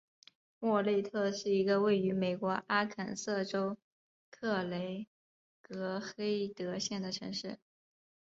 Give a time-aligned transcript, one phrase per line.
[0.57, 3.77] 莫内特是一个位于美国阿肯色州
[4.31, 5.05] 克雷
[5.61, 7.59] 格黑德县的城市。